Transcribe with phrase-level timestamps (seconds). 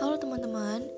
[0.00, 0.88] Halo teman-teman,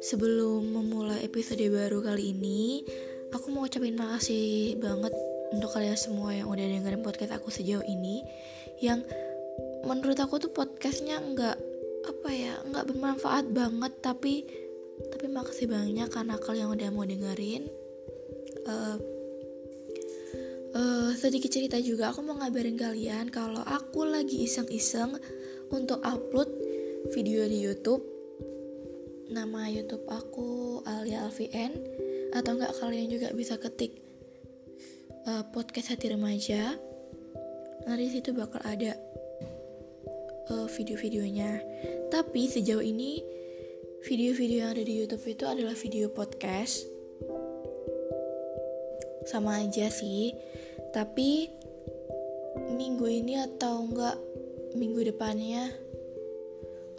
[0.00, 2.88] sebelum memulai episode baru kali ini,
[3.36, 5.12] aku mau ucapin makasih banget
[5.52, 8.24] untuk kalian semua yang udah dengerin podcast aku sejauh ini,
[8.80, 9.04] yang
[9.84, 11.60] menurut aku tuh podcastnya nggak
[12.08, 14.48] apa ya nggak bermanfaat banget tapi
[15.12, 17.68] tapi makasih banyak karena kalian udah mau dengerin
[18.64, 19.17] uh,
[20.78, 22.14] uh, sedikit cerita juga.
[22.14, 25.18] Aku mau ngabarin kalian kalau aku lagi iseng-iseng
[25.74, 26.48] untuk upload
[27.10, 28.02] video di YouTube.
[29.28, 31.76] Nama YouTube aku Alia Alvin
[32.32, 34.00] atau enggak kalian juga bisa ketik
[35.28, 36.78] uh, podcast hati remaja.
[37.88, 38.92] Di situ bakal ada
[40.52, 41.60] uh, video-videonya.
[42.12, 43.24] Tapi sejauh ini
[44.04, 46.84] video-video yang ada di YouTube itu adalah video podcast.
[49.28, 50.32] Sama aja sih
[50.92, 51.50] tapi
[52.74, 54.16] minggu ini atau enggak
[54.74, 55.68] minggu depannya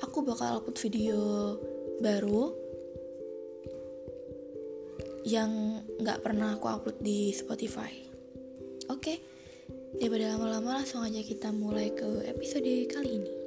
[0.04, 1.20] aku bakal upload video
[2.00, 2.56] baru
[5.28, 7.92] yang nggak pernah aku upload di Spotify.
[8.90, 9.20] Oke,
[10.00, 13.39] daripada lama-lama langsung aja kita mulai ke episode kali ini.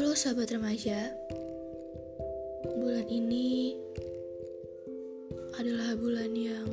[0.00, 1.12] Halo sahabat remaja,
[2.64, 3.76] bulan ini
[5.60, 6.64] adalah bulan yang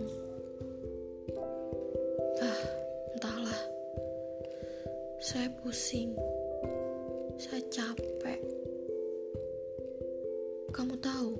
[2.39, 2.61] ah
[3.19, 3.61] entahlah.
[5.19, 6.15] Saya pusing.
[7.35, 8.39] Saya capek.
[10.71, 11.35] Kamu tahu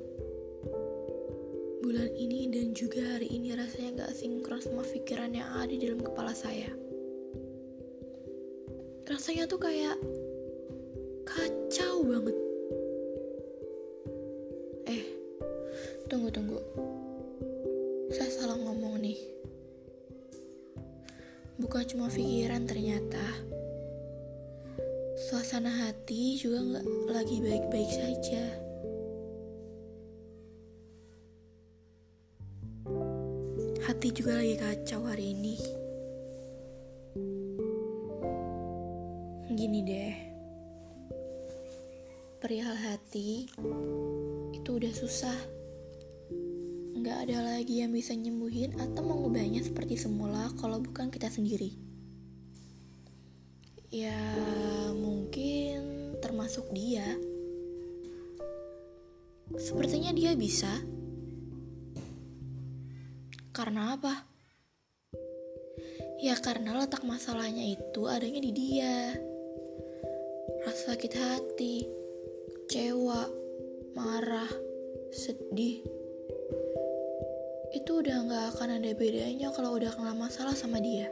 [1.88, 6.04] bulan ini dan juga hari ini rasanya gak sinkron sama pikiran yang ada di dalam
[6.04, 6.68] kepala saya.
[9.08, 9.96] Rasanya tuh kayak
[11.38, 12.38] kacau banget
[14.90, 15.04] eh
[16.10, 16.58] tunggu tunggu
[18.08, 19.20] saya salah ngomong nih.
[21.60, 23.22] Bukan cuma pikiran ternyata.
[25.28, 28.44] Suasana hati juga nggak lagi baik-baik saja.
[33.84, 35.56] Hati juga lagi kacau hari ini.
[39.52, 40.27] Gini deh.
[42.38, 43.50] Perihal hati
[44.54, 45.58] itu udah susah
[47.08, 51.72] Gak ada lagi yang bisa nyembuhin atau mengubahnya seperti semula kalau bukan kita sendiri.
[53.88, 54.20] Ya,
[54.92, 57.08] mungkin termasuk dia.
[59.56, 60.84] Sepertinya dia bisa.
[63.56, 64.28] Karena apa?
[66.20, 69.16] Ya karena letak masalahnya itu adanya di dia.
[70.68, 71.88] Rasa sakit hati,
[72.68, 73.24] kecewa,
[73.96, 74.52] marah,
[75.08, 75.80] sedih,
[77.72, 81.08] itu udah gak akan ada bedanya kalau udah kena masalah sama dia.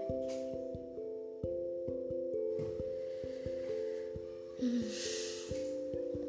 [4.60, 4.84] Hmm.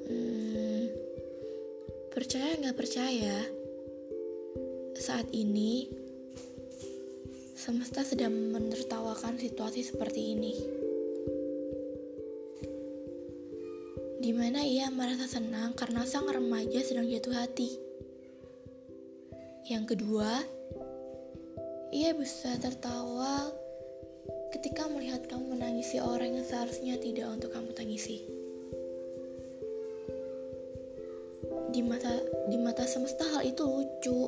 [0.06, 0.94] Hmm.
[2.14, 3.50] Percaya nggak percaya,
[4.94, 5.90] saat ini
[7.58, 10.85] semesta sedang menertawakan situasi seperti ini.
[14.26, 17.78] Di mana ia merasa senang karena sang remaja sedang jatuh hati.
[19.70, 20.42] Yang kedua,
[21.94, 23.46] ia bisa tertawa
[24.50, 28.26] ketika melihat kamu menangisi orang yang seharusnya tidak untuk kamu tangisi.
[31.70, 32.18] Di mata
[32.50, 34.26] di mata semesta hal itu lucu,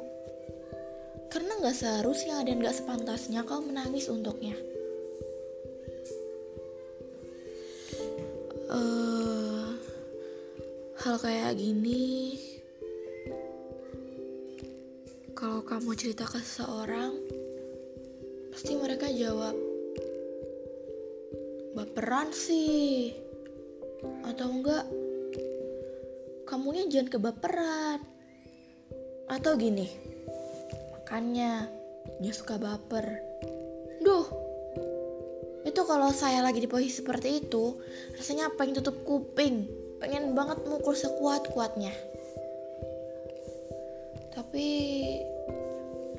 [1.27, 4.55] karena nggak seharusnya dan nggak sepantasnya kau menangis untuknya.
[8.71, 9.18] Uh,
[11.09, 12.37] hal kayak gini
[15.33, 17.17] kalau kamu cerita ke seseorang,
[18.53, 19.57] pasti mereka jawab,
[21.73, 23.17] baperan sih.
[24.29, 24.85] Atau enggak,
[26.45, 28.05] kamunya jangan kebaperan.
[29.33, 29.89] Atau gini,
[30.93, 31.73] makanya
[32.21, 33.17] dia suka baper.
[34.05, 34.29] Duh,
[35.65, 37.81] itu kalau saya lagi di posisi seperti itu,
[38.13, 41.95] rasanya pengen tutup kuping, pengen banget mukul sekuat-kuatnya
[44.35, 44.67] tapi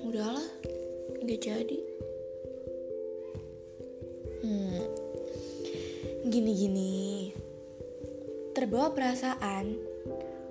[0.04, 0.48] udahlah
[1.24, 1.80] nggak jadi.
[4.44, 5.00] Hmm
[6.30, 7.34] gini-gini.
[8.54, 9.74] Terbawa perasaan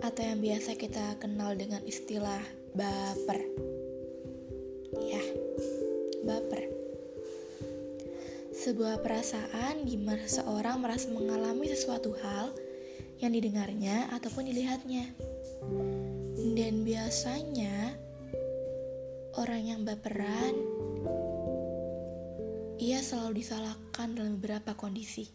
[0.03, 2.43] atau yang biasa kita kenal dengan istilah
[2.75, 3.39] baper.
[4.99, 5.23] Ya
[6.27, 6.67] baper.
[8.59, 12.51] Sebuah perasaan di mana seseorang merasa mengalami sesuatu hal
[13.19, 15.11] yang didengarnya ataupun dilihatnya.
[16.55, 17.95] Dan biasanya
[19.39, 20.55] orang yang baperan
[22.79, 25.27] ia selalu disalahkan dalam beberapa kondisi.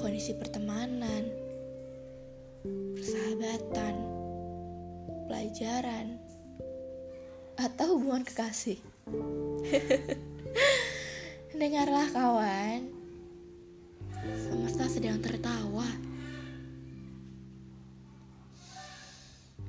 [0.00, 1.28] Kondisi pertemanan,
[2.96, 3.94] persahabatan,
[5.28, 6.16] pelajaran,
[7.60, 8.80] atau hubungan kekasih.
[11.60, 13.01] Dengarlah kawan,
[14.22, 15.86] semesta sedang tertawa.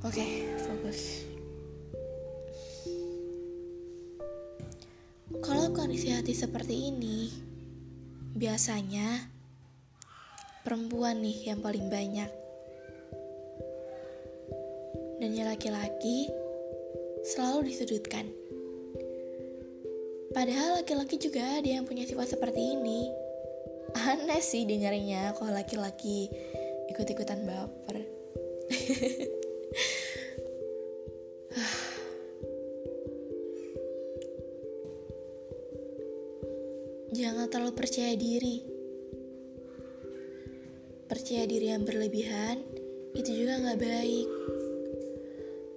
[0.04, 1.26] Oke, fokus.
[5.42, 7.32] Kalau kondisi hati seperti ini,
[8.36, 9.26] biasanya
[10.62, 12.30] perempuan nih yang paling banyak.
[15.24, 16.28] Dan yang laki-laki
[17.24, 18.28] selalu disudutkan.
[20.36, 23.23] Padahal laki-laki juga ada yang punya sifat seperti ini.
[23.94, 26.30] Aneh sih dengarnya kalau laki-laki
[26.90, 28.02] ikut-ikutan baper.
[37.14, 38.66] Jangan terlalu percaya diri.
[41.06, 42.66] Percaya diri yang berlebihan
[43.14, 44.30] itu juga nggak baik.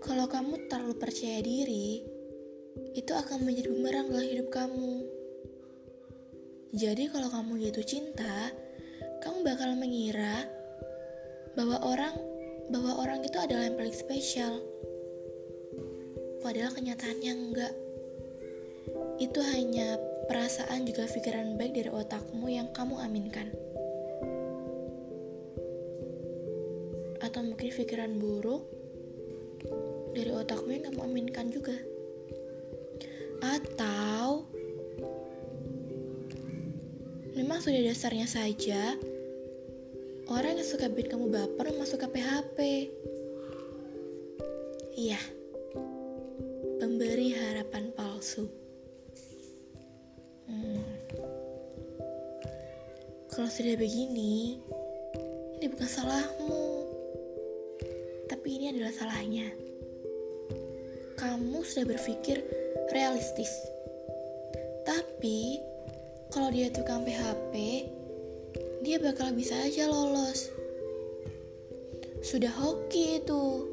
[0.00, 2.00] Kalau kamu terlalu percaya diri,
[2.96, 5.15] itu akan menjadi bumerang dalam hidup kamu.
[6.74, 8.50] Jadi kalau kamu jatuh cinta,
[9.22, 10.50] kamu bakal mengira
[11.54, 12.14] bahwa orang
[12.66, 14.58] bahwa orang itu adalah yang paling spesial.
[16.42, 17.74] Padahal kenyataannya enggak.
[19.22, 23.48] Itu hanya perasaan juga pikiran baik dari otakmu yang kamu aminkan.
[27.22, 28.66] Atau mungkin pikiran buruk
[30.18, 31.78] dari otakmu yang kamu aminkan juga.
[33.42, 34.50] Atau
[37.66, 38.94] sudah dasarnya saja
[40.30, 42.58] orang yang suka bikin kamu baper masuk ke PHP.
[44.94, 45.18] Iya,
[46.78, 48.46] pemberi harapan palsu.
[53.34, 54.62] Kalau sudah begini,
[55.58, 56.86] ini bukan salahmu,
[58.30, 59.50] tapi ini adalah salahnya.
[61.18, 62.46] Kamu sudah berpikir
[62.94, 63.50] realistis,
[64.86, 65.58] tapi
[66.37, 67.88] kalau dia tukang PHP,
[68.85, 70.53] dia bakal bisa aja lolos.
[72.21, 73.65] Sudah hoki itu.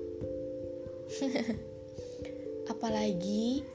[2.71, 3.68] Apalagi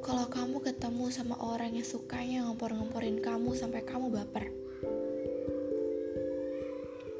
[0.00, 4.48] kalau kamu ketemu sama orang yang sukanya ngompor-ngomporin kamu sampai kamu baper.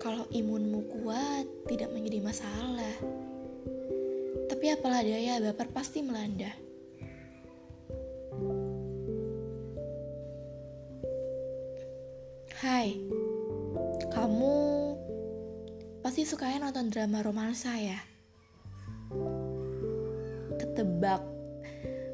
[0.00, 2.96] Kalau imunmu kuat, tidak menjadi masalah.
[4.48, 6.63] Tapi apalah daya, baper pasti melanda.
[16.14, 17.98] Pasti sukanya nonton drama romansa ya?
[20.62, 21.18] Ketebak,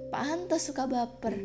[0.09, 1.37] pantas suka baper.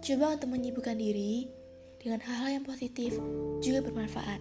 [0.00, 1.52] Coba untuk menyibukkan diri
[2.00, 3.20] dengan hal-hal yang positif
[3.60, 4.40] juga bermanfaat.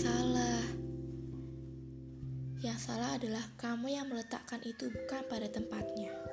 [0.00, 0.64] Salah.
[2.64, 6.29] Yang salah adalah kamu yang meletakkan itu bukan pada tempatnya.